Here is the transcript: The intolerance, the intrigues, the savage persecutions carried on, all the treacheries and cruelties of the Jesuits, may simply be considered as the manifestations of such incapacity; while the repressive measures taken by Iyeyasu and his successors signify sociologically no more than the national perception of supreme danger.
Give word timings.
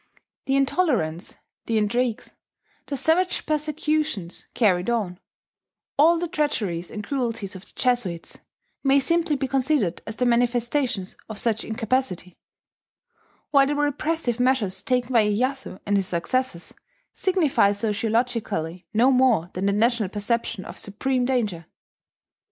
The 0.47 0.55
intolerance, 0.55 1.37
the 1.67 1.77
intrigues, 1.77 2.33
the 2.87 2.97
savage 2.97 3.45
persecutions 3.45 4.47
carried 4.55 4.89
on, 4.89 5.19
all 5.95 6.17
the 6.17 6.27
treacheries 6.27 6.89
and 6.89 7.03
cruelties 7.03 7.55
of 7.55 7.65
the 7.65 7.71
Jesuits, 7.75 8.39
may 8.83 8.97
simply 8.97 9.35
be 9.35 9.47
considered 9.47 10.01
as 10.07 10.15
the 10.15 10.25
manifestations 10.25 11.15
of 11.29 11.37
such 11.37 11.63
incapacity; 11.63 12.39
while 13.51 13.67
the 13.67 13.75
repressive 13.75 14.39
measures 14.39 14.81
taken 14.81 15.13
by 15.13 15.23
Iyeyasu 15.27 15.79
and 15.85 15.97
his 15.97 16.07
successors 16.07 16.73
signify 17.13 17.71
sociologically 17.71 18.87
no 18.95 19.11
more 19.11 19.51
than 19.53 19.67
the 19.67 19.71
national 19.71 20.09
perception 20.09 20.65
of 20.65 20.79
supreme 20.79 21.25
danger. 21.25 21.67